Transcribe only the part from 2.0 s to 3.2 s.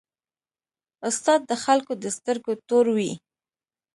د سترګو تور وي.